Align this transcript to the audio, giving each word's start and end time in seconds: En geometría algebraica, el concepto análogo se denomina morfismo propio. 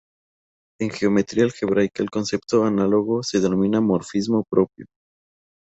En 0.79 0.89
geometría 0.89 1.43
algebraica, 1.43 2.01
el 2.01 2.09
concepto 2.09 2.65
análogo 2.65 3.21
se 3.21 3.39
denomina 3.39 3.81
morfismo 3.81 4.43
propio. 4.49 4.87